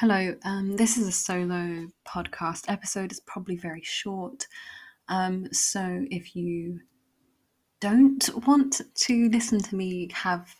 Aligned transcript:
Hello, 0.00 0.32
um, 0.44 0.76
this 0.76 0.96
is 0.96 1.08
a 1.08 1.10
solo 1.10 1.88
podcast 2.06 2.66
episode. 2.68 3.10
It's 3.10 3.20
probably 3.26 3.56
very 3.56 3.82
short. 3.82 4.46
Um, 5.08 5.52
so 5.52 6.06
if 6.08 6.36
you 6.36 6.78
don't 7.80 8.46
want 8.46 8.80
to 8.94 9.28
listen 9.30 9.58
to 9.60 9.74
me 9.74 10.08
have 10.14 10.54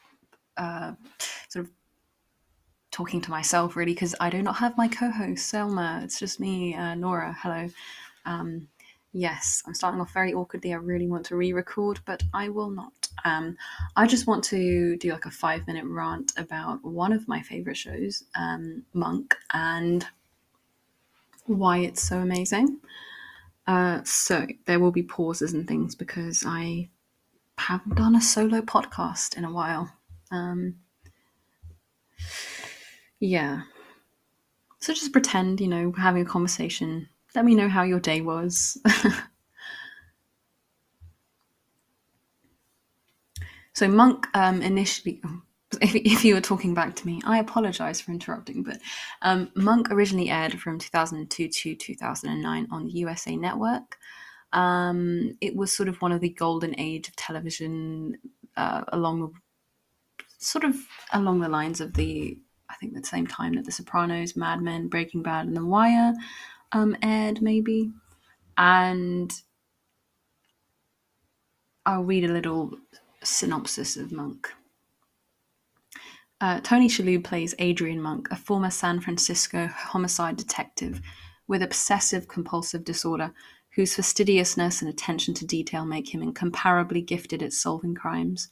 uh, 0.56 0.94
sort 1.50 1.66
of 1.66 1.70
talking 2.90 3.20
to 3.20 3.30
myself, 3.30 3.76
really, 3.76 3.92
because 3.92 4.12
I 4.18 4.28
do 4.28 4.42
not 4.42 4.56
have 4.56 4.76
my 4.76 4.88
co 4.88 5.08
host, 5.08 5.46
Selma, 5.46 6.00
it's 6.02 6.18
just 6.18 6.40
me, 6.40 6.74
uh, 6.74 6.96
Nora. 6.96 7.36
Hello. 7.40 7.68
Um, 8.26 8.66
yes, 9.18 9.62
I'm 9.66 9.74
starting 9.74 10.00
off 10.00 10.12
very 10.12 10.32
awkwardly. 10.32 10.72
I 10.72 10.76
really 10.76 11.08
want 11.08 11.26
to 11.26 11.36
re 11.36 11.52
record, 11.52 12.00
but 12.04 12.22
I 12.32 12.48
will 12.48 12.70
not. 12.70 13.08
Um, 13.24 13.56
I 13.96 14.06
just 14.06 14.26
want 14.26 14.44
to 14.44 14.96
do 14.96 15.10
like 15.12 15.26
a 15.26 15.30
five 15.30 15.66
minute 15.66 15.84
rant 15.84 16.32
about 16.36 16.84
one 16.84 17.12
of 17.12 17.26
my 17.26 17.42
favorite 17.42 17.76
shows, 17.76 18.24
um, 18.36 18.84
Monk, 18.94 19.36
and 19.52 20.06
why 21.46 21.78
it's 21.78 22.02
so 22.02 22.18
amazing. 22.18 22.78
Uh, 23.66 24.02
so 24.04 24.46
there 24.66 24.80
will 24.80 24.92
be 24.92 25.02
pauses 25.02 25.52
and 25.52 25.66
things 25.66 25.94
because 25.94 26.44
I 26.46 26.88
haven't 27.58 27.96
done 27.96 28.14
a 28.14 28.22
solo 28.22 28.60
podcast 28.60 29.36
in 29.36 29.44
a 29.44 29.52
while. 29.52 29.92
Um, 30.30 30.76
yeah. 33.20 33.62
So 34.80 34.94
just 34.94 35.12
pretend, 35.12 35.60
you 35.60 35.68
know, 35.68 35.92
having 35.92 36.22
a 36.22 36.28
conversation. 36.28 37.08
Let 37.34 37.44
me 37.44 37.54
know 37.54 37.68
how 37.68 37.82
your 37.82 38.00
day 38.00 38.20
was. 38.20 38.78
So 43.78 43.86
Monk 43.86 44.26
um, 44.34 44.60
initially, 44.60 45.22
if, 45.80 45.94
if 45.94 46.24
you 46.24 46.34
were 46.34 46.40
talking 46.40 46.74
back 46.74 46.96
to 46.96 47.06
me, 47.06 47.20
I 47.24 47.38
apologize 47.38 48.00
for 48.00 48.10
interrupting, 48.10 48.64
but 48.64 48.80
um, 49.22 49.52
Monk 49.54 49.92
originally 49.92 50.30
aired 50.30 50.60
from 50.60 50.80
2002 50.80 51.46
to 51.46 51.74
2009 51.76 52.66
on 52.72 52.86
the 52.86 52.92
USA 52.94 53.36
Network. 53.36 53.96
Um, 54.52 55.36
it 55.40 55.54
was 55.54 55.72
sort 55.72 55.88
of 55.88 56.02
one 56.02 56.10
of 56.10 56.20
the 56.20 56.30
golden 56.30 56.74
age 56.76 57.06
of 57.06 57.14
television, 57.14 58.16
uh, 58.56 58.82
along 58.88 59.34
sort 60.38 60.64
of 60.64 60.74
along 61.12 61.38
the 61.38 61.48
lines 61.48 61.80
of 61.80 61.94
the 61.94 62.36
I 62.68 62.74
think 62.80 62.94
the 62.94 63.04
same 63.04 63.28
time 63.28 63.54
that 63.54 63.64
The 63.64 63.70
Sopranos, 63.70 64.34
Mad 64.34 64.60
Men, 64.60 64.88
Breaking 64.88 65.22
Bad, 65.22 65.46
and 65.46 65.56
The 65.56 65.64
Wire 65.64 66.14
um, 66.72 66.96
aired, 67.02 67.42
maybe. 67.42 67.90
And 68.56 69.32
I'll 71.86 72.04
read 72.04 72.24
a 72.24 72.32
little 72.32 72.72
synopsis 73.22 73.96
of 73.96 74.12
Monk. 74.12 74.52
Uh, 76.40 76.60
Tony 76.60 76.88
Shalhoub 76.88 77.24
plays 77.24 77.54
Adrian 77.58 78.00
Monk, 78.00 78.28
a 78.30 78.36
former 78.36 78.70
San 78.70 79.00
Francisco 79.00 79.66
homicide 79.66 80.36
detective 80.36 81.00
with 81.48 81.62
obsessive 81.62 82.28
compulsive 82.28 82.84
disorder, 82.84 83.32
whose 83.70 83.94
fastidiousness 83.96 84.80
and 84.80 84.88
attention 84.88 85.34
to 85.34 85.46
detail 85.46 85.84
make 85.84 86.14
him 86.14 86.22
incomparably 86.22 87.00
gifted 87.00 87.42
at 87.42 87.52
solving 87.52 87.94
crimes. 87.94 88.48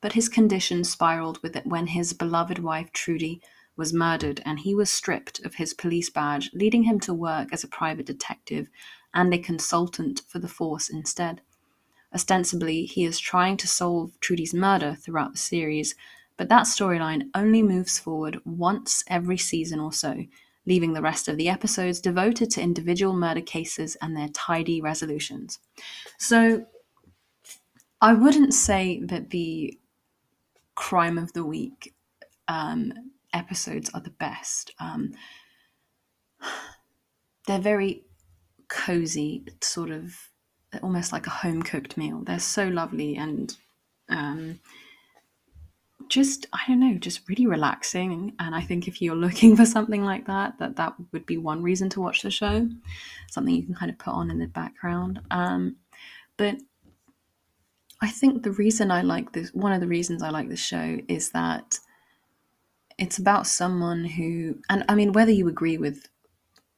But 0.00 0.12
his 0.12 0.28
condition 0.28 0.84
spiraled 0.84 1.42
with 1.42 1.56
it 1.56 1.66
when 1.66 1.88
his 1.88 2.12
beloved 2.12 2.58
wife 2.58 2.92
Trudy 2.92 3.40
was 3.76 3.92
murdered 3.92 4.40
and 4.44 4.60
he 4.60 4.74
was 4.74 4.90
stripped 4.90 5.44
of 5.44 5.56
his 5.56 5.74
police 5.74 6.10
badge, 6.10 6.50
leading 6.54 6.84
him 6.84 6.98
to 7.00 7.14
work 7.14 7.52
as 7.52 7.62
a 7.62 7.68
private 7.68 8.06
detective 8.06 8.68
and 9.14 9.32
a 9.32 9.38
consultant 9.38 10.22
for 10.28 10.38
the 10.38 10.48
force 10.48 10.88
instead. 10.88 11.40
Ostensibly, 12.14 12.86
he 12.86 13.04
is 13.04 13.18
trying 13.18 13.56
to 13.58 13.68
solve 13.68 14.18
Trudy's 14.20 14.54
murder 14.54 14.94
throughout 14.94 15.32
the 15.32 15.38
series, 15.38 15.94
but 16.36 16.48
that 16.48 16.64
storyline 16.64 17.28
only 17.34 17.62
moves 17.62 17.98
forward 17.98 18.40
once 18.44 19.04
every 19.08 19.36
season 19.38 19.80
or 19.80 19.92
so, 19.92 20.24
leaving 20.66 20.92
the 20.92 21.02
rest 21.02 21.28
of 21.28 21.36
the 21.36 21.48
episodes 21.48 22.00
devoted 22.00 22.50
to 22.50 22.62
individual 22.62 23.12
murder 23.12 23.40
cases 23.40 23.96
and 24.00 24.16
their 24.16 24.28
tidy 24.28 24.80
resolutions. 24.80 25.58
So, 26.18 26.66
I 28.00 28.12
wouldn't 28.12 28.52
say 28.52 29.00
that 29.04 29.30
the 29.30 29.78
crime 30.74 31.16
of 31.16 31.32
the 31.32 31.44
week 31.44 31.94
um, 32.48 32.92
episodes 33.36 33.90
are 33.94 34.00
the 34.00 34.10
best. 34.10 34.72
Um, 34.80 35.12
they're 37.46 37.58
very 37.58 38.04
cozy, 38.68 39.46
sort 39.62 39.90
of 39.90 40.14
almost 40.82 41.12
like 41.12 41.26
a 41.26 41.30
home 41.30 41.62
cooked 41.62 41.96
meal. 41.96 42.22
They're 42.24 42.38
so 42.38 42.66
lovely 42.68 43.16
and 43.16 43.56
um, 44.08 44.60
just 46.08 46.46
I 46.52 46.60
don't 46.68 46.80
know, 46.80 46.94
just 46.98 47.28
really 47.28 47.46
relaxing. 47.46 48.34
And 48.38 48.54
I 48.54 48.60
think 48.60 48.88
if 48.88 49.00
you're 49.00 49.14
looking 49.26 49.56
for 49.56 49.66
something 49.66 50.04
like 50.04 50.26
that, 50.26 50.58
that 50.58 50.76
that 50.76 50.94
would 51.12 51.26
be 51.26 51.36
one 51.36 51.62
reason 51.62 51.88
to 51.90 52.00
watch 52.00 52.22
the 52.22 52.30
show. 52.30 52.68
Something 53.30 53.54
you 53.54 53.64
can 53.64 53.74
kind 53.74 53.90
of 53.90 53.98
put 53.98 54.14
on 54.14 54.30
in 54.30 54.38
the 54.38 54.46
background. 54.46 55.20
Um, 55.30 55.76
but 56.36 56.56
I 58.00 58.10
think 58.10 58.42
the 58.42 58.52
reason 58.52 58.90
I 58.90 59.02
like 59.02 59.32
this, 59.32 59.54
one 59.54 59.72
of 59.72 59.80
the 59.80 59.86
reasons 59.86 60.22
I 60.22 60.30
like 60.30 60.48
this 60.48 60.60
show 60.60 60.98
is 61.08 61.30
that 61.30 61.78
it's 62.98 63.18
about 63.18 63.46
someone 63.46 64.04
who, 64.04 64.58
and 64.70 64.84
I 64.88 64.94
mean, 64.94 65.12
whether 65.12 65.30
you 65.30 65.48
agree 65.48 65.78
with 65.78 66.08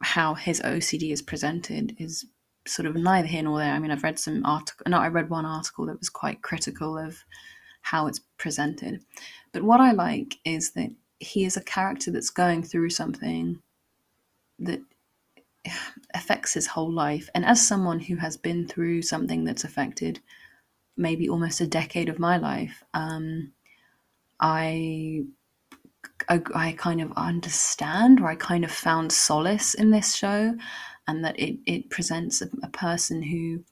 how 0.01 0.35
his 0.35 0.61
OCD 0.61 1.13
is 1.13 1.23
presented 1.23 1.97
is 1.99 2.27
sort 2.67 2.87
of 2.87 2.95
neither 2.95 3.27
here 3.27 3.43
nor 3.43 3.59
there. 3.59 3.73
I 3.73 3.79
mean, 3.79 3.91
I've 3.91 4.03
read 4.03 4.19
some 4.19 4.45
article. 4.45 4.85
No, 4.89 4.99
I 4.99 5.09
read 5.09 5.31
one 5.31 5.47
article 5.47 5.87
that 5.87 5.99
was 5.99 6.09
quite 6.09 6.43
critical 6.43 6.99
of 6.99 7.25
how 7.83 8.07
it's 8.07 8.21
presented. 8.37 9.03
But 9.53 9.63
what 9.63 9.81
I 9.81 9.93
like 9.93 10.39
is 10.45 10.73
that 10.73 10.91
he 11.21 11.45
is 11.45 11.57
a 11.57 11.63
character 11.63 12.11
that's 12.11 12.31
going 12.31 12.63
through 12.63 12.91
something 12.91 13.61
that 14.59 14.81
affects 16.15 16.55
his 16.55 16.67
whole 16.67 16.93
life. 16.93 17.29
And 17.35 17.45
as 17.45 17.67
someone 17.67 18.01
who 18.01 18.17
has 18.17 18.37
been 18.37 18.67
through 18.67 19.03
something 19.03 19.45
that's 19.45 19.65
affected 19.65 20.21
maybe 20.97 21.29
almost 21.29 21.61
a 21.61 21.67
decade 21.67 22.09
of 22.09 22.19
my 22.19 22.37
life, 22.37 22.83
um, 22.93 23.53
I, 24.41 25.25
I, 26.29 26.43
I 26.55 26.73
kind 26.73 27.01
of 27.01 27.13
understand, 27.17 28.21
or 28.21 28.29
I 28.29 28.35
kind 28.35 28.65
of 28.65 28.71
found 28.71 29.13
solace 29.13 29.75
in 29.75 29.91
this 29.91 30.15
show 30.15 30.55
and 31.07 31.25
that 31.25 31.39
it, 31.39 31.59
it 31.67 31.91
presents 31.91 32.43
a, 32.43 32.49
a 32.63 32.69
person 32.69 33.23
who 33.23 33.65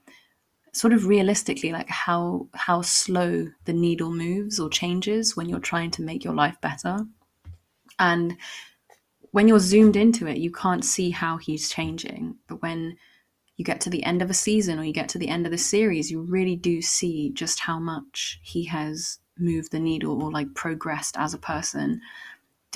sort 0.72 0.92
of 0.92 1.06
realistically 1.06 1.72
like 1.72 1.88
how 1.88 2.46
how 2.52 2.82
slow 2.82 3.46
the 3.64 3.72
needle 3.72 4.10
moves 4.10 4.60
or 4.60 4.68
changes 4.68 5.34
when 5.34 5.48
you're 5.48 5.58
trying 5.58 5.90
to 5.90 6.02
make 6.02 6.22
your 6.22 6.34
life 6.34 6.60
better. 6.60 6.98
And 7.98 8.36
when 9.36 9.48
you're 9.48 9.58
zoomed 9.58 9.96
into 9.96 10.26
it 10.26 10.38
you 10.38 10.50
can't 10.50 10.82
see 10.82 11.10
how 11.10 11.36
he's 11.36 11.68
changing 11.68 12.34
but 12.46 12.62
when 12.62 12.96
you 13.58 13.64
get 13.66 13.82
to 13.82 13.90
the 13.90 14.02
end 14.02 14.22
of 14.22 14.30
a 14.30 14.34
season 14.34 14.78
or 14.78 14.82
you 14.82 14.94
get 14.94 15.10
to 15.10 15.18
the 15.18 15.28
end 15.28 15.44
of 15.44 15.52
the 15.52 15.58
series 15.58 16.10
you 16.10 16.22
really 16.22 16.56
do 16.56 16.80
see 16.80 17.30
just 17.34 17.60
how 17.60 17.78
much 17.78 18.40
he 18.42 18.64
has 18.64 19.18
moved 19.38 19.72
the 19.72 19.78
needle 19.78 20.22
or 20.22 20.30
like 20.30 20.54
progressed 20.54 21.18
as 21.18 21.34
a 21.34 21.38
person 21.38 22.00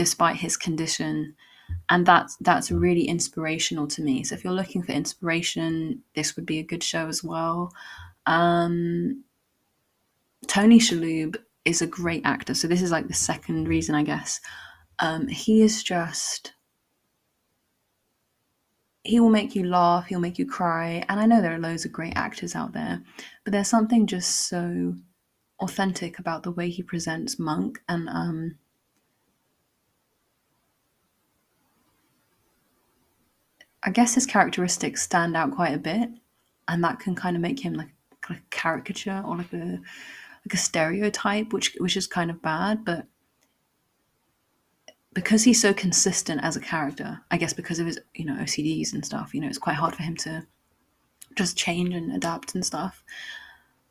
despite 0.00 0.36
his 0.36 0.56
condition. 0.56 1.34
And 1.90 2.06
that's 2.06 2.34
that's 2.36 2.70
really 2.70 3.04
inspirational 3.04 3.86
to 3.88 4.00
me. 4.00 4.24
So 4.24 4.34
if 4.34 4.42
you're 4.42 4.60
looking 4.60 4.82
for 4.82 4.92
inspiration 4.92 6.02
this 6.14 6.36
would 6.36 6.46
be 6.46 6.58
a 6.58 6.70
good 6.70 6.82
show 6.82 7.06
as 7.06 7.22
well. 7.22 7.74
Um, 8.24 9.24
tony 10.46 10.78
shalhoub 10.78 11.36
is 11.66 11.82
a 11.82 11.86
great 11.86 12.22
actor. 12.24 12.54
So 12.54 12.66
this 12.66 12.80
is 12.80 12.90
like 12.90 13.08
the 13.08 13.24
second 13.30 13.68
reason 13.68 13.94
i 13.94 14.02
guess. 14.02 14.40
Um, 15.00 15.28
he 15.28 15.60
is 15.60 15.82
just 15.82 16.54
he 19.04 19.20
will 19.20 19.36
make 19.40 19.54
you 19.54 19.64
laugh 19.64 20.06
he'll 20.06 20.26
make 20.28 20.38
you 20.38 20.46
cry. 20.46 21.04
And 21.10 21.20
i 21.20 21.26
know 21.26 21.42
there 21.42 21.54
are 21.54 21.66
loads 21.66 21.84
of 21.84 21.92
great 21.92 22.16
actors 22.16 22.54
out 22.54 22.72
there 22.72 23.02
but 23.44 23.52
there's 23.52 23.68
something 23.76 24.06
just 24.06 24.48
so 24.48 24.94
authentic 25.58 26.18
about 26.18 26.42
the 26.42 26.56
way 26.58 26.70
he 26.70 26.82
presents 26.82 27.38
monk 27.38 27.82
and 27.86 28.08
um, 28.08 28.54
I 33.82 33.90
guess 33.90 34.14
his 34.14 34.26
characteristics 34.26 35.02
stand 35.02 35.36
out 35.36 35.52
quite 35.52 35.74
a 35.74 35.78
bit, 35.78 36.10
and 36.68 36.84
that 36.84 37.00
can 37.00 37.14
kind 37.14 37.36
of 37.36 37.42
make 37.42 37.60
him 37.60 37.74
like, 37.74 37.88
like 38.28 38.38
a 38.38 38.42
caricature 38.50 39.22
or 39.26 39.36
like 39.36 39.52
a 39.52 39.80
like 40.46 40.54
a 40.54 40.56
stereotype, 40.56 41.52
which 41.52 41.76
which 41.78 41.96
is 41.96 42.06
kind 42.06 42.30
of 42.30 42.42
bad. 42.42 42.84
But 42.84 43.06
because 45.12 45.44
he's 45.44 45.60
so 45.60 45.72
consistent 45.74 46.42
as 46.44 46.56
a 46.56 46.60
character, 46.60 47.20
I 47.30 47.36
guess 47.36 47.52
because 47.52 47.78
of 47.78 47.86
his 47.86 47.98
you 48.14 48.24
know 48.24 48.34
OCDs 48.34 48.92
and 48.92 49.04
stuff, 49.04 49.34
you 49.34 49.40
know, 49.40 49.48
it's 49.48 49.58
quite 49.58 49.76
hard 49.76 49.94
for 49.94 50.02
him 50.02 50.16
to 50.18 50.46
just 51.34 51.56
change 51.56 51.94
and 51.94 52.12
adapt 52.12 52.54
and 52.54 52.64
stuff. 52.64 53.02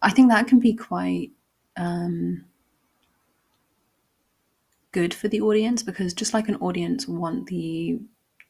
I 0.02 0.12
think 0.12 0.30
that 0.30 0.48
can 0.48 0.60
be 0.60 0.74
quite 0.74 1.32
um, 1.78 2.46
good 4.92 5.14
for 5.14 5.28
the 5.28 5.42
audience 5.42 5.84
because 5.84 6.14
just 6.14 6.34
like 6.34 6.48
an 6.48 6.56
audience 6.58 7.08
want 7.08 7.48
the 7.48 8.00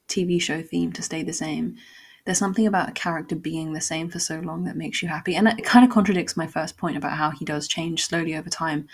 TV 0.09 0.41
show 0.41 0.61
theme 0.61 0.91
to 0.93 1.01
stay 1.01 1.23
the 1.23 1.33
same. 1.33 1.77
There's 2.25 2.37
something 2.37 2.67
about 2.67 2.89
a 2.89 2.93
character 2.93 3.35
being 3.35 3.73
the 3.73 3.81
same 3.81 4.09
for 4.09 4.19
so 4.19 4.39
long 4.39 4.65
that 4.65 4.75
makes 4.75 5.01
you 5.01 5.07
happy. 5.07 5.35
And 5.35 5.47
it 5.47 5.63
kind 5.63 5.85
of 5.85 5.91
contradicts 5.91 6.37
my 6.37 6.47
first 6.47 6.77
point 6.77 6.97
about 6.97 7.17
how 7.17 7.31
he 7.31 7.45
does 7.45 7.67
change 7.67 8.05
slowly 8.05 8.35
over 8.35 8.49
time. 8.49 8.87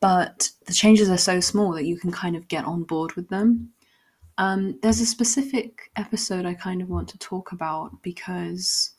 But 0.00 0.50
the 0.66 0.72
changes 0.72 1.10
are 1.10 1.18
so 1.18 1.40
small 1.40 1.72
that 1.72 1.84
you 1.84 1.98
can 1.98 2.12
kind 2.12 2.36
of 2.36 2.48
get 2.48 2.64
on 2.64 2.84
board 2.84 3.14
with 3.14 3.28
them. 3.28 3.72
Um, 4.38 4.78
there's 4.82 5.00
a 5.00 5.06
specific 5.06 5.90
episode 5.96 6.46
I 6.46 6.54
kind 6.54 6.80
of 6.80 6.88
want 6.88 7.08
to 7.10 7.18
talk 7.18 7.52
about 7.52 8.02
because, 8.02 8.92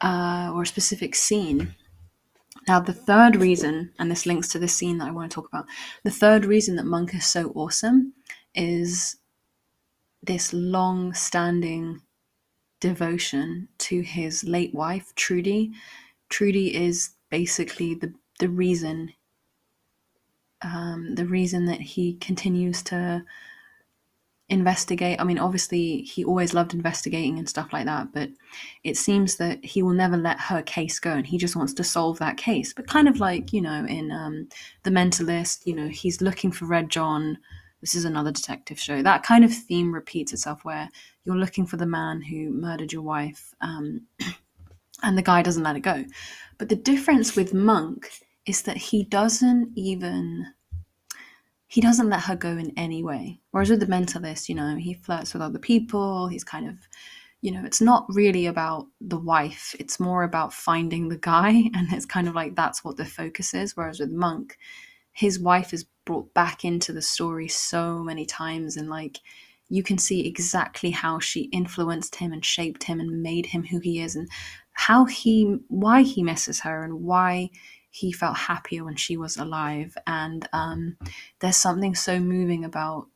uh, 0.00 0.52
or 0.54 0.62
a 0.62 0.66
specific 0.66 1.16
scene. 1.16 1.74
Now, 2.68 2.78
the 2.78 2.92
third 2.92 3.36
reason, 3.36 3.92
and 3.98 4.10
this 4.10 4.26
links 4.26 4.48
to 4.48 4.58
this 4.58 4.74
scene 4.74 4.98
that 4.98 5.08
I 5.08 5.10
want 5.10 5.30
to 5.30 5.34
talk 5.34 5.48
about, 5.48 5.66
the 6.04 6.10
third 6.10 6.44
reason 6.44 6.76
that 6.76 6.84
Monk 6.84 7.14
is 7.14 7.26
so 7.26 7.50
awesome 7.56 8.12
is 8.54 9.16
this 10.26 10.52
long 10.52 11.12
standing 11.12 12.00
devotion 12.80 13.68
to 13.78 14.02
his 14.02 14.44
late 14.44 14.74
wife, 14.74 15.14
Trudy. 15.14 15.72
Trudy 16.28 16.74
is 16.74 17.10
basically 17.30 17.94
the, 17.94 18.12
the 18.38 18.48
reason 18.48 19.12
um, 20.62 21.14
the 21.14 21.26
reason 21.26 21.66
that 21.66 21.80
he 21.80 22.14
continues 22.14 22.82
to 22.84 23.22
investigate. 24.48 25.20
I 25.20 25.24
mean, 25.24 25.38
obviously, 25.38 26.02
he 26.02 26.24
always 26.24 26.54
loved 26.54 26.74
investigating 26.74 27.38
and 27.38 27.48
stuff 27.48 27.72
like 27.72 27.86
that, 27.86 28.12
but 28.12 28.30
it 28.82 28.96
seems 28.96 29.36
that 29.36 29.64
he 29.64 29.82
will 29.82 29.92
never 29.92 30.16
let 30.16 30.40
her 30.40 30.62
case 30.62 30.98
go 30.98 31.12
and 31.12 31.26
he 31.26 31.38
just 31.38 31.56
wants 31.56 31.74
to 31.74 31.84
solve 31.84 32.18
that 32.18 32.36
case. 32.36 32.72
But 32.72 32.86
kind 32.86 33.08
of 33.08 33.20
like, 33.20 33.52
you 33.52 33.60
know, 33.60 33.84
in 33.86 34.10
um, 34.10 34.48
The 34.82 34.90
Mentalist, 34.90 35.66
you 35.66 35.74
know, 35.74 35.88
he's 35.88 36.20
looking 36.20 36.50
for 36.50 36.66
Red 36.66 36.90
John. 36.90 37.38
This 37.84 37.94
is 37.94 38.06
another 38.06 38.32
detective 38.32 38.80
show. 38.80 39.02
That 39.02 39.24
kind 39.24 39.44
of 39.44 39.52
theme 39.52 39.92
repeats 39.92 40.32
itself 40.32 40.64
where 40.64 40.88
you're 41.26 41.36
looking 41.36 41.66
for 41.66 41.76
the 41.76 41.84
man 41.84 42.22
who 42.22 42.50
murdered 42.50 42.94
your 42.94 43.02
wife 43.02 43.54
um, 43.60 44.00
and 45.02 45.18
the 45.18 45.22
guy 45.22 45.42
doesn't 45.42 45.62
let 45.62 45.76
it 45.76 45.80
go. 45.80 46.02
But 46.56 46.70
the 46.70 46.76
difference 46.76 47.36
with 47.36 47.52
Monk 47.52 48.08
is 48.46 48.62
that 48.62 48.78
he 48.78 49.04
doesn't 49.04 49.72
even 49.76 50.46
he 51.66 51.82
doesn't 51.82 52.08
let 52.08 52.22
her 52.22 52.36
go 52.36 52.56
in 52.56 52.72
any 52.78 53.02
way. 53.02 53.40
Whereas 53.50 53.68
with 53.68 53.80
the 53.80 53.86
mentalist, 53.86 54.48
you 54.48 54.54
know, 54.54 54.76
he 54.76 54.94
flirts 54.94 55.34
with 55.34 55.42
other 55.42 55.58
people, 55.58 56.28
he's 56.28 56.44
kind 56.44 56.66
of 56.66 56.78
you 57.42 57.50
know, 57.50 57.66
it's 57.66 57.82
not 57.82 58.06
really 58.08 58.46
about 58.46 58.86
the 59.02 59.18
wife, 59.18 59.76
it's 59.78 60.00
more 60.00 60.22
about 60.22 60.54
finding 60.54 61.10
the 61.10 61.18
guy, 61.18 61.50
and 61.74 61.92
it's 61.92 62.06
kind 62.06 62.28
of 62.28 62.34
like 62.34 62.54
that's 62.54 62.82
what 62.82 62.96
the 62.96 63.04
focus 63.04 63.52
is. 63.52 63.76
Whereas 63.76 64.00
with 64.00 64.10
Monk, 64.10 64.56
his 65.12 65.38
wife 65.38 65.74
is 65.74 65.84
brought 66.04 66.32
back 66.34 66.64
into 66.64 66.92
the 66.92 67.02
story 67.02 67.48
so 67.48 68.02
many 68.02 68.26
times, 68.26 68.76
and 68.76 68.88
like 68.88 69.18
you 69.68 69.82
can 69.82 69.98
see 69.98 70.26
exactly 70.26 70.90
how 70.90 71.18
she 71.18 71.42
influenced 71.44 72.16
him 72.16 72.32
and 72.32 72.44
shaped 72.44 72.84
him 72.84 73.00
and 73.00 73.22
made 73.22 73.46
him 73.46 73.64
who 73.64 73.78
he 73.78 74.00
is, 74.00 74.16
and 74.16 74.28
how 74.72 75.04
he, 75.04 75.58
why 75.68 76.02
he 76.02 76.22
misses 76.22 76.60
her, 76.60 76.84
and 76.84 77.02
why 77.02 77.50
he 77.90 78.12
felt 78.12 78.36
happier 78.36 78.84
when 78.84 78.96
she 78.96 79.16
was 79.16 79.36
alive. 79.36 79.96
And 80.06 80.48
um, 80.52 80.96
there's 81.38 81.56
something 81.56 81.94
so 81.94 82.18
moving 82.18 82.64
about 82.64 83.06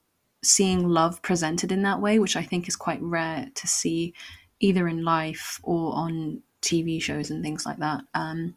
seeing 0.42 0.88
love 0.88 1.20
presented 1.22 1.72
in 1.72 1.82
that 1.82 2.00
way, 2.00 2.18
which 2.18 2.36
I 2.36 2.42
think 2.42 2.68
is 2.68 2.76
quite 2.76 3.02
rare 3.02 3.48
to 3.54 3.66
see 3.66 4.14
either 4.60 4.86
in 4.88 5.04
life 5.04 5.60
or 5.62 5.94
on 5.94 6.42
TV 6.62 7.00
shows 7.02 7.30
and 7.30 7.42
things 7.42 7.66
like 7.66 7.78
that. 7.78 8.02
Um, 8.14 8.54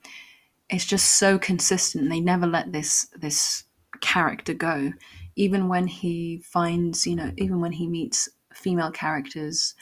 it's 0.69 0.85
just 0.85 1.17
so 1.17 1.37
consistent. 1.37 2.09
They 2.09 2.19
never 2.19 2.47
let 2.47 2.71
this 2.71 3.07
this 3.17 3.63
character 4.01 4.53
go, 4.53 4.91
even 5.35 5.67
when 5.67 5.87
he 5.87 6.41
finds, 6.43 7.07
you 7.07 7.15
know, 7.15 7.31
even 7.37 7.61
when 7.61 7.71
he 7.71 7.87
meets 7.87 8.29
female 8.53 8.91
characters, 8.91 9.75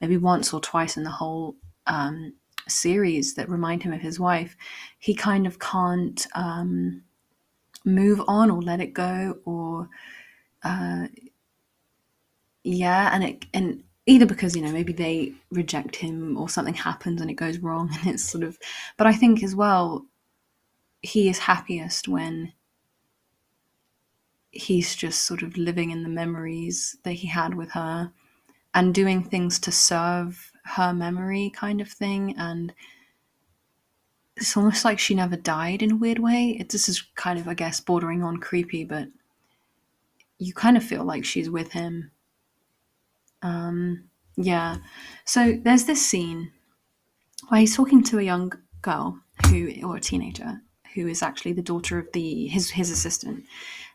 maybe 0.00 0.16
once 0.16 0.52
or 0.52 0.60
twice 0.60 0.96
in 0.96 1.04
the 1.04 1.10
whole 1.10 1.56
um, 1.86 2.32
series 2.68 3.34
that 3.34 3.48
remind 3.48 3.82
him 3.82 3.92
of 3.92 4.00
his 4.00 4.18
wife, 4.18 4.56
he 4.98 5.14
kind 5.14 5.46
of 5.46 5.58
can't 5.58 6.26
um, 6.34 7.02
move 7.84 8.20
on 8.26 8.50
or 8.50 8.60
let 8.60 8.80
it 8.80 8.92
go 8.92 9.38
or 9.44 9.88
uh, 10.64 11.06
yeah, 12.64 13.10
and 13.14 13.22
it 13.22 13.46
and 13.54 13.84
either 14.06 14.26
because 14.26 14.56
you 14.56 14.62
know 14.62 14.72
maybe 14.72 14.92
they 14.92 15.32
reject 15.50 15.96
him 15.96 16.36
or 16.36 16.48
something 16.48 16.74
happens 16.74 17.20
and 17.20 17.30
it 17.30 17.34
goes 17.34 17.58
wrong 17.58 17.88
and 18.00 18.14
it's 18.14 18.24
sort 18.24 18.44
of 18.44 18.58
but 18.96 19.06
I 19.06 19.12
think 19.12 19.42
as 19.42 19.54
well 19.54 20.06
he 21.02 21.28
is 21.28 21.38
happiest 21.38 22.08
when 22.08 22.52
he's 24.56 24.94
just 24.94 25.24
sort 25.24 25.42
of 25.42 25.56
living 25.56 25.90
in 25.90 26.02
the 26.02 26.08
memories 26.08 26.96
that 27.04 27.12
he 27.12 27.28
had 27.28 27.54
with 27.54 27.70
her 27.72 28.12
and 28.74 28.94
doing 28.94 29.22
things 29.22 29.58
to 29.60 29.72
serve 29.72 30.52
her 30.64 30.92
memory 30.92 31.50
kind 31.50 31.80
of 31.80 31.88
thing. 31.88 32.34
And 32.36 32.72
it's 34.36 34.56
almost 34.56 34.84
like 34.84 34.98
she 34.98 35.14
never 35.14 35.36
died 35.36 35.82
in 35.82 35.92
a 35.92 35.96
weird 35.96 36.18
way. 36.18 36.56
It, 36.60 36.68
this 36.68 36.88
is 36.88 37.02
kind 37.14 37.38
of 37.38 37.48
i 37.48 37.54
guess 37.54 37.80
bordering 37.80 38.22
on 38.22 38.36
creepy 38.36 38.84
but 38.84 39.08
you 40.38 40.52
kind 40.52 40.76
of 40.76 40.84
feel 40.84 41.04
like 41.04 41.24
she's 41.24 41.48
with 41.48 41.72
him. 41.72 42.10
Um 43.42 44.04
yeah. 44.36 44.76
So 45.24 45.58
there's 45.62 45.84
this 45.84 46.06
scene 46.06 46.52
where 47.48 47.60
he's 47.60 47.76
talking 47.76 48.02
to 48.04 48.18
a 48.18 48.22
young 48.22 48.52
girl 48.82 49.18
who 49.48 49.72
or 49.82 49.96
a 49.96 50.00
teenager 50.00 50.60
who 50.94 51.06
is 51.06 51.22
actually 51.22 51.52
the 51.52 51.62
daughter 51.62 51.98
of 51.98 52.12
the 52.12 52.46
his 52.48 52.70
his 52.70 52.90
assistant 52.90 53.44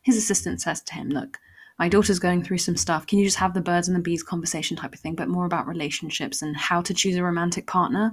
his 0.01 0.17
assistant 0.17 0.61
says 0.61 0.81
to 0.81 0.93
him 0.93 1.09
look 1.09 1.39
my 1.81 1.89
daughter's 1.89 2.19
going 2.19 2.43
through 2.43 2.59
some 2.59 2.77
stuff. 2.77 3.07
Can 3.07 3.17
you 3.17 3.25
just 3.25 3.39
have 3.39 3.55
the 3.55 3.59
birds 3.59 3.87
and 3.87 3.97
the 3.97 4.01
bees 4.01 4.21
conversation 4.21 4.77
type 4.77 4.93
of 4.93 4.99
thing, 4.99 5.15
but 5.15 5.27
more 5.27 5.47
about 5.47 5.65
relationships 5.65 6.43
and 6.43 6.55
how 6.55 6.79
to 6.79 6.93
choose 6.93 7.15
a 7.15 7.23
romantic 7.23 7.65
partner? 7.65 8.11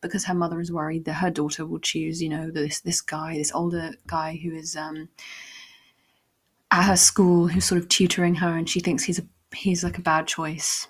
Because 0.00 0.24
her 0.24 0.32
mother 0.32 0.58
is 0.58 0.72
worried 0.72 1.04
that 1.04 1.12
her 1.12 1.28
daughter 1.28 1.66
will 1.66 1.80
choose, 1.80 2.22
you 2.22 2.30
know, 2.30 2.50
this 2.50 2.80
this 2.80 3.02
guy, 3.02 3.36
this 3.36 3.52
older 3.52 3.92
guy 4.06 4.40
who 4.42 4.54
is 4.54 4.74
um, 4.74 5.10
at 6.70 6.84
her 6.84 6.96
school, 6.96 7.46
who's 7.46 7.66
sort 7.66 7.78
of 7.78 7.90
tutoring 7.90 8.36
her, 8.36 8.56
and 8.56 8.70
she 8.70 8.80
thinks 8.80 9.02
he's 9.02 9.18
a 9.18 9.26
he's 9.54 9.84
like 9.84 9.98
a 9.98 10.02
bad 10.02 10.26
choice. 10.26 10.88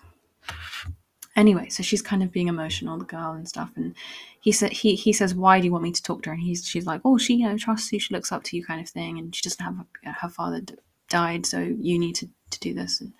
Anyway, 1.35 1.69
so 1.69 1.83
she's 1.83 2.01
kind 2.01 2.23
of 2.23 2.31
being 2.31 2.47
emotional, 2.47 2.97
the 2.97 3.05
girl 3.05 3.33
and 3.33 3.49
stuff, 3.49 3.73
and 3.75 3.97
he 4.41 4.53
said 4.53 4.73
he 4.73 4.95
he 4.95 5.13
says, 5.13 5.35
"Why 5.35 5.61
do 5.61 5.67
you 5.67 5.73
want 5.73 5.85
me 5.85 5.93
to 5.93 6.03
talk 6.03 6.23
to 6.23 6.31
her?" 6.31 6.35
And 6.35 6.43
he's 6.43 6.67
she's 6.67 6.87
like, 6.87 7.03
"Oh, 7.05 7.19
she 7.19 7.35
you 7.35 7.49
know 7.49 7.59
trusts 7.59 7.93
you, 7.93 8.01
she 8.01 8.15
looks 8.15 8.33
up 8.33 8.43
to 8.45 8.57
you, 8.57 8.65
kind 8.65 8.81
of 8.81 8.89
thing." 8.89 9.19
And 9.19 9.35
she 9.35 9.43
doesn't 9.43 9.65
have 9.65 9.77
her 10.21 10.29
father 10.29 10.63
died, 11.11 11.45
so 11.45 11.59
you 11.59 11.99
need 11.99 12.15
to, 12.17 12.29
to 12.51 12.61
do 12.61 12.73
this. 12.73 13.01
And 13.03 13.13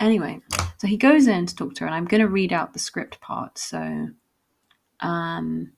anyway, 0.00 0.40
so 0.78 0.88
he 0.88 0.96
goes 0.96 1.28
in 1.28 1.46
to 1.46 1.54
talk 1.54 1.74
to 1.74 1.80
her, 1.82 1.86
and 1.86 1.94
I'm 1.94 2.06
going 2.06 2.20
to 2.20 2.28
read 2.28 2.52
out 2.52 2.72
the 2.72 2.80
script 2.80 3.20
part. 3.20 3.58
So, 3.58 4.08
um, 5.00 5.72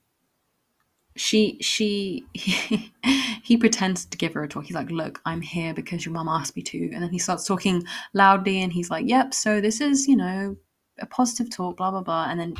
she 1.15 1.59
she 1.61 2.25
he, 2.33 2.91
he 3.43 3.57
pretends 3.57 4.05
to 4.05 4.17
give 4.17 4.33
her 4.33 4.43
a 4.43 4.47
talk. 4.47 4.65
He's 4.65 4.75
like, 4.75 4.89
"Look, 4.89 5.21
I'm 5.25 5.41
here 5.41 5.75
because 5.75 6.03
your 6.03 6.13
mom 6.13 6.27
asked 6.27 6.55
me 6.55 6.63
to," 6.63 6.91
and 6.93 7.03
then 7.03 7.11
he 7.11 7.19
starts 7.19 7.45
talking 7.45 7.83
loudly, 8.13 8.63
and 8.63 8.73
he's 8.73 8.89
like, 8.89 9.07
"Yep, 9.07 9.35
so 9.35 9.61
this 9.61 9.81
is 9.81 10.07
you 10.07 10.15
know 10.15 10.55
a 10.99 11.05
positive 11.05 11.51
talk, 11.51 11.77
blah 11.77 11.91
blah 11.91 12.01
blah," 12.01 12.27
and 12.29 12.39
then 12.39 12.55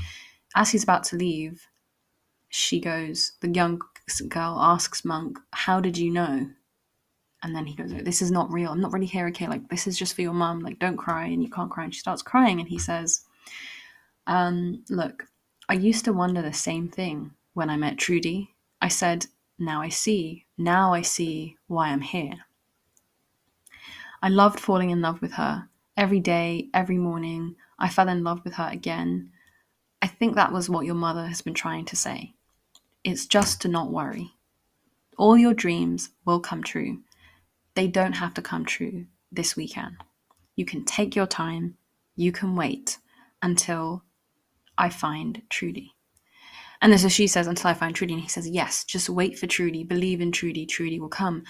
as 0.56 0.72
he's 0.72 0.84
about 0.84 1.04
to 1.06 1.16
leave, 1.16 1.66
she 2.50 2.80
goes. 2.80 3.34
The 3.42 3.50
young 3.50 3.82
girl 4.28 4.58
asks 4.60 5.06
Monk, 5.06 5.40
"How 5.54 5.80
did 5.80 5.98
you 5.98 6.12
know?" 6.12 6.50
and 7.42 7.56
then 7.56 7.66
he 7.66 7.76
goes, 7.76 7.94
"This 7.94 8.22
is 8.22 8.32
not 8.32 8.52
real. 8.52 8.72
I'm 8.72 8.82
not 8.82 8.92
really 8.92 9.06
here. 9.06 9.28
Okay, 9.28 9.48
like 9.48 9.70
this 9.70 9.88
is 9.88 9.98
just 9.98 10.14
for 10.14 10.22
your 10.22 10.34
mum. 10.34 10.60
Like 10.60 10.80
don't 10.80 10.98
cry, 10.98 11.26
and 11.28 11.42
you 11.42 11.50
can't 11.50 11.72
cry." 11.72 11.86
And 11.86 11.94
she 11.94 12.02
starts 12.02 12.22
crying, 12.22 12.60
and 12.60 12.68
he 12.68 12.78
says, 12.78 13.22
um, 14.28 14.84
"Look, 14.90 15.28
I 15.70 15.74
used 15.74 16.04
to 16.06 16.14
wonder 16.14 16.42
the 16.42 16.54
same 16.54 16.90
thing 16.90 17.32
when 17.54 17.70
I 17.70 17.78
met 17.78 17.98
Trudy. 17.98 18.56
I 18.82 18.88
said, 18.88 19.28
now 19.60 19.82
I 19.82 19.90
see. 19.90 20.46
Now 20.58 20.94
I 20.94 21.02
see 21.02 21.58
why 21.68 21.90
I'm 21.90 22.02
here. 22.02 22.46
I 24.22 24.30
loved 24.30 24.60
falling 24.60 24.90
in 24.90 25.02
love 25.02 25.22
with 25.22 25.34
her. 25.34 25.68
Every 25.98 26.22
day, 26.22 26.70
every 26.74 26.98
morning, 26.98 27.56
I 27.78 27.90
fell 27.90 28.08
in 28.08 28.24
love 28.24 28.42
with 28.44 28.54
her 28.54 28.70
again. 28.72 29.32
I 30.02 30.08
think 30.08 30.36
that 30.36 30.54
was 30.54 30.70
what 30.70 30.86
your 30.86 30.96
mother 30.96 31.28
has 31.28 31.42
been 31.42 31.54
trying 31.54 31.86
to 31.86 31.96
say. 31.96 32.34
It's 33.04 33.26
just 33.26 33.62
to 33.62 33.68
not 33.68 33.92
worry. 33.92 34.32
All 35.18 35.38
your 35.38 35.54
dreams 35.54 36.10
will 36.26 36.40
come 36.40 36.64
true 36.64 37.00
they 37.80 37.88
don't 37.88 38.14
have 38.14 38.34
to 38.34 38.42
come 38.42 38.66
true 38.66 39.06
this 39.32 39.56
weekend. 39.56 39.96
You 40.58 40.66
can 40.66 40.84
take 40.84 41.16
your 41.16 41.28
time, 41.28 41.78
you 42.18 42.34
can 42.34 42.56
wait 42.58 42.98
until 43.42 44.04
I 44.78 44.90
find 44.90 45.42
Trudy. 45.50 45.94
And 46.82 46.92
then 46.92 47.00
so 47.00 47.08
she 47.08 47.26
says, 47.28 47.48
until 47.48 47.70
I 47.70 47.74
find 47.74 47.96
Trudy. 47.96 48.14
And 48.14 48.22
he 48.22 48.28
says, 48.28 48.50
yes, 48.50 48.84
just 48.84 49.10
wait 49.10 49.40
for 49.40 49.48
Trudy, 49.48 49.86
believe 49.86 50.20
in 50.20 50.34
Trudy, 50.34 50.66
Trudy 50.66 51.00
will 51.00 51.08
come. 51.08 51.44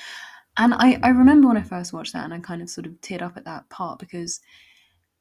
And 0.57 0.75
I, 0.75 0.99
I 1.01 1.09
remember 1.09 1.47
when 1.47 1.57
I 1.57 1.63
first 1.63 1.93
watched 1.93 2.13
that 2.13 2.25
and 2.25 2.33
I 2.33 2.39
kind 2.39 2.61
of 2.61 2.69
sort 2.69 2.85
of 2.85 2.93
teared 3.01 3.23
up 3.23 3.35
at 3.35 3.45
that 3.45 3.69
part 3.69 3.97
because 3.97 4.39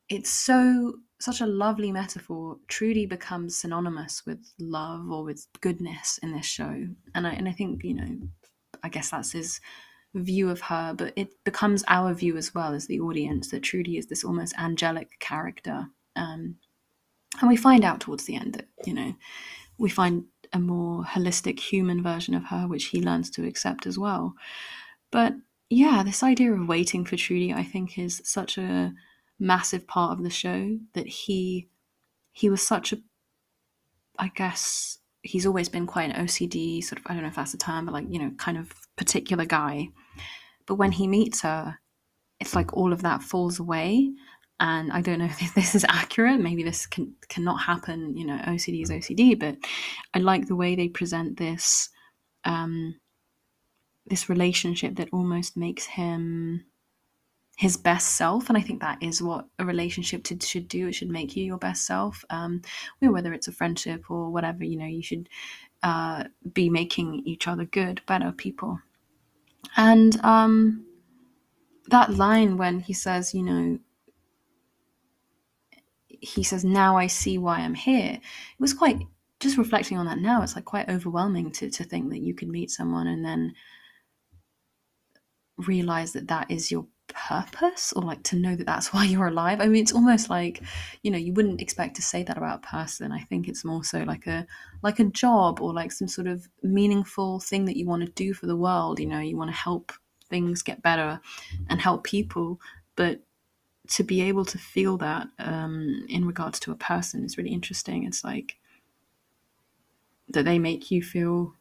it's 0.09 0.31
so 0.31 0.95
such 1.21 1.41
a 1.41 1.47
lovely 1.47 1.91
metaphor. 1.91 2.59
Trudy 2.69 3.05
becomes 3.05 3.59
synonymous 3.59 4.25
with 4.25 4.53
love 4.59 5.11
or 5.11 5.25
with 5.25 5.47
goodness 5.61 6.19
in 6.23 6.33
this 6.33 6.47
show. 6.47 6.87
And 7.15 7.27
I 7.27 7.31
and 7.31 7.49
I 7.49 7.53
think, 7.53 7.85
you 7.85 7.95
know, 7.95 8.19
I 8.83 8.89
guess 8.89 9.11
that's 9.11 9.33
his 9.33 9.61
view 10.15 10.49
of 10.51 10.61
her, 10.63 10.95
but 10.97 11.13
it 11.17 11.33
becomes 11.45 11.85
our 11.89 12.15
view 12.15 12.37
as 12.37 12.55
well 12.55 12.73
as 12.73 12.87
the 12.87 13.01
audience 13.01 13.51
that 13.51 13.63
Trudy 13.63 13.99
is 13.99 14.07
this 14.07 14.25
almost 14.25 14.59
angelic 14.59 15.19
character. 15.21 15.89
Um, 16.17 16.57
and 17.41 17.49
we 17.49 17.57
find 17.57 17.85
out 17.85 18.01
towards 18.01 18.25
the 18.25 18.37
end 18.37 18.55
that, 18.55 18.69
you 18.87 18.95
know, 18.95 19.15
we 19.77 19.91
find 19.91 20.25
a 20.53 20.59
more 20.59 21.05
holistic 21.05 21.61
human 21.61 22.03
version 22.03 22.35
of 22.35 22.45
her, 22.45 22.67
which 22.67 22.87
he 22.87 23.03
learns 23.03 23.29
to 23.31 23.47
accept 23.47 23.87
as 23.87 23.99
well. 23.99 24.35
But 25.11 25.35
yeah, 25.69 26.03
this 26.03 26.23
idea 26.23 26.53
of 26.53 26.67
waiting 26.67 27.05
for 27.05 27.17
Trudy, 27.17 27.53
I 27.53 27.63
think, 27.63 27.99
is 27.99 28.23
such 28.25 28.57
a 28.57 28.95
massive 29.39 29.87
part 29.87 30.13
of 30.13 30.25
the 30.25 30.31
show 30.31 30.79
that 30.95 31.07
he 31.07 31.69
he 32.33 32.51
was 32.51 32.67
such 32.67 32.93
a 32.93 32.99
I 34.19 34.29
guess 34.35 34.99
he's 35.23 35.47
always 35.47 35.69
been 35.69 35.87
quite 35.87 36.11
an 36.11 36.27
OCD 36.27 36.83
sort 36.83 36.99
of 36.99 37.07
I 37.07 37.15
don't 37.15 37.23
know 37.23 37.29
if 37.29 37.37
that's 37.37 37.55
a 37.55 37.59
term, 37.59 37.87
but 37.87 37.93
like, 37.93 38.07
you 38.09 38.19
know, 38.19 38.31
kind 38.39 38.59
of 38.59 38.73
particular 38.97 39.45
guy. 39.45 39.89
But 40.67 40.77
when 40.77 40.93
he 40.93 41.07
meets 41.07 41.43
her, 41.43 41.79
it's 42.41 42.55
like 42.55 42.73
all 42.73 42.93
of 42.93 43.03
that 43.03 43.23
falls 43.23 43.59
away. 43.59 44.11
And 44.61 44.93
I 44.93 45.01
don't 45.01 45.19
know 45.19 45.25
if 45.41 45.55
this 45.55 45.75
is 45.75 45.87
accurate. 45.89 46.41
Maybe 46.41 46.63
this 46.63 46.87
can 46.87 47.15
cannot 47.29 47.61
happen. 47.63 48.17
You 48.17 48.27
know, 48.27 48.39
OCD 48.39 48.83
is 48.83 48.91
OCD, 48.91 49.39
but 49.39 49.57
I 50.15 50.19
like 50.19 50.47
the 50.47 50.57
way 50.57 50.75
they 50.75 50.89
present 50.89 51.39
this 51.39 51.89
um, 52.45 52.97
this 54.07 54.29
relationship 54.29 54.97
that 54.97 55.11
almost 55.13 55.57
makes 55.57 55.85
him 55.87 56.65
his 57.59 57.77
best 57.77 58.15
self 58.15 58.49
and 58.49 58.57
i 58.57 58.61
think 58.61 58.81
that 58.81 59.03
is 59.03 59.21
what 59.21 59.45
a 59.59 59.65
relationship 59.65 60.23
to, 60.23 60.39
should 60.41 60.69
do. 60.69 60.87
It 60.87 60.95
should 60.95 61.11
make 61.11 61.35
you 61.35 61.45
your 61.45 61.59
best 61.59 61.85
self. 61.85 62.25
Um, 62.31 62.63
whether 63.01 63.33
it's 63.33 63.49
a 63.49 63.53
friendship 63.53 64.09
or 64.09 64.31
whatever 64.31 64.63
you 64.63 64.79
know 64.79 64.87
you 64.87 65.03
should 65.03 65.29
uh, 65.83 66.25
be 66.53 66.71
making 66.71 67.23
each 67.25 67.49
other 67.49 67.65
good 67.65 68.01
better 68.07 68.31
people. 68.31 68.81
And 69.77 70.25
um, 70.25 70.87
that 71.89 72.15
line 72.15 72.59
when 72.59 72.79
he 72.79 72.93
says 72.93 73.35
you 73.35 73.43
know 73.43 73.79
he 76.21 76.43
says 76.43 76.65
now 76.65 76.97
i 76.97 77.07
see 77.07 77.39
why 77.39 77.59
i'm 77.61 77.75
here 77.75 78.13
it 78.13 78.61
was 78.61 78.75
quite 78.75 78.99
just 79.41 79.57
reflecting 79.57 79.97
on 79.97 80.07
that 80.07 80.19
now 80.19 80.43
it's 80.43 80.57
like 80.57 80.65
quite 80.65 80.89
overwhelming 80.89 81.51
to, 81.53 81.71
to 81.71 81.85
think 81.85 82.11
that 82.11 82.21
you 82.21 82.35
could 82.35 82.49
meet 82.49 82.71
someone 82.71 83.07
and 83.07 83.25
then 83.25 83.55
realize 85.57 86.13
that 86.13 86.29
that 86.29 86.51
is 86.51 86.71
your 86.71 86.87
purpose 87.09 87.93
or 87.95 88.03
like 88.03 88.23
to 88.25 88.37
know 88.37 88.57
that 88.57 88.67
that's 88.67 88.93
why 88.93 89.05
you're 89.05 89.29
alive. 89.29 89.61
I 89.61 89.67
mean, 89.67 89.83
it's 89.83 89.93
almost 89.93 90.31
like, 90.31 90.63
you 91.03 91.11
know, 91.11 91.19
you 91.19 91.33
wouldn't 91.33 91.61
expect 91.61 91.97
to 91.97 92.03
say 92.03 92.23
that 92.23 92.37
about 92.37 92.65
a 92.65 92.67
person. 92.67 93.13
I 93.13 93.21
think 93.21 93.49
it's 93.49 93.65
more 93.65 93.85
so 93.85 94.03
like 94.03 94.27
a 94.27 94.47
like 94.83 95.01
a 95.01 95.05
job 95.05 95.61
or 95.61 95.73
like 95.73 95.93
some 95.93 96.09
sort 96.09 96.27
of 96.27 96.49
meaningful 96.63 97.41
thing 97.41 97.65
that 97.67 97.77
you 97.77 97.87
want 97.87 98.05
to 98.05 98.13
do 98.13 98.35
for 98.35 98.47
the 98.47 98.57
world. 98.57 99.01
You 99.01 99.07
know, 99.07 99.21
you 99.21 99.37
want 99.37 99.51
to 99.51 99.57
help 99.57 99.93
things 100.29 100.63
get 100.63 100.83
better 100.83 101.21
and 101.69 101.81
help 101.81 102.05
people, 102.05 102.61
but 102.97 103.21
to 103.89 104.03
be 104.05 104.21
able 104.21 104.45
to 104.45 104.59
feel 104.59 104.99
that 104.99 105.29
um, 105.39 106.05
in 106.09 106.27
regards 106.27 106.61
to 106.61 106.73
a 106.73 106.77
person 106.77 107.25
is 107.25 107.39
really 107.39 107.53
interesting. 107.53 108.05
It's 108.05 108.23
like 108.23 108.57
that 110.29 110.45
they 110.45 110.59
make 110.59 110.91
you 110.91 111.03
feel 111.03 111.55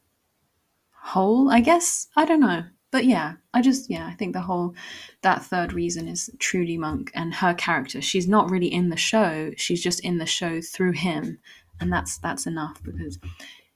whole. 0.92 1.50
I 1.50 1.62
guess 1.62 2.08
I 2.18 2.26
don't 2.26 2.42
know 2.42 2.66
but 2.92 3.06
yeah, 3.06 3.34
I 3.54 3.62
just 3.62 3.90
yeah, 3.90 4.08
I 4.08 4.14
think 4.14 4.34
the 4.34 4.42
whole 4.42 4.74
that 5.22 5.44
third 5.44 5.74
reason 5.74 6.08
is 6.08 6.30
Trudy 6.40 6.78
Monk 6.78 7.12
and 7.14 7.34
her 7.34 7.54
character. 7.54 8.02
She's 8.02 8.28
not 8.28 8.50
really 8.50 8.72
in 8.72 8.90
the 8.90 8.98
show; 8.98 9.52
she's 9.58 9.84
just 9.84 10.00
in 10.02 10.18
the 10.18 10.26
show 10.26 10.62
through 10.62 10.94
him, 10.94 11.40
and 11.82 11.92
that's 11.92 12.18
that's 12.20 12.48
enough 12.48 12.82
because 12.84 13.20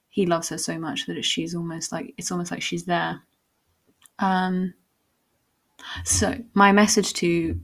he 0.08 0.26
loves 0.26 0.48
her 0.48 0.58
so 0.58 0.78
much 0.78 1.06
that 1.06 1.24
she's 1.24 1.54
almost 1.54 1.92
like 1.92 2.14
it's 2.16 2.30
almost 2.32 2.50
like 2.50 2.62
she's 2.62 2.84
there. 2.84 3.20
Um. 4.18 4.74
So 6.04 6.38
my 6.54 6.72
message 6.72 7.12
to 7.14 7.60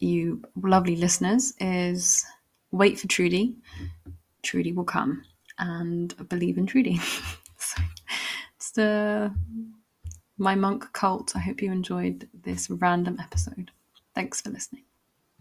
you, 0.00 0.42
lovely 0.56 0.96
listeners, 0.96 1.52
is 1.60 2.24
wait 2.72 2.98
for 2.98 3.06
Trudy. 3.06 3.54
Trudy 4.42 4.72
will 4.72 4.84
come, 4.84 5.22
and 5.58 6.28
believe 6.28 6.58
in 6.58 6.66
Trudy. 6.66 6.96
so 7.56 7.82
it's 8.56 8.72
the 8.72 9.32
my 10.38 10.54
monk 10.54 10.92
cult. 10.92 11.36
I 11.36 11.40
hope 11.40 11.62
you 11.62 11.72
enjoyed 11.72 12.28
this 12.32 12.70
random 12.70 13.18
episode. 13.20 13.70
Thanks 14.14 14.40
for 14.40 14.50
listening. 14.50 14.84